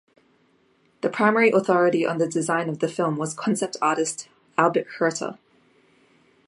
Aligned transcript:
The 1.01 1.09
primary 1.09 1.51
authority 1.51 2.07
on 2.07 2.17
the 2.17 2.25
design 2.27 2.69
of 2.69 2.79
the 2.79 2.87
film 2.87 3.17
was 3.17 3.35
concept 3.35 3.77
artist 3.83 4.29
Albert 4.57 4.87
Hurter. 4.97 5.37